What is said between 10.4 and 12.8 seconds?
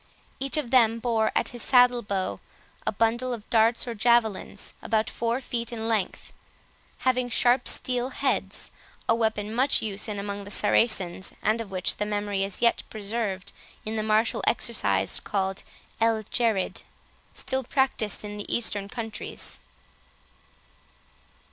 the Saracens, and of which the memory is